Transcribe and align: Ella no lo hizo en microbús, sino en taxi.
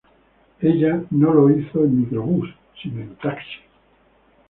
Ella 0.63 1.03
no 1.11 1.31
lo 1.31 1.51
hizo 1.55 1.83
en 1.83 1.99
microbús, 1.99 2.49
sino 2.81 3.01
en 3.01 3.15
taxi. 3.17 3.59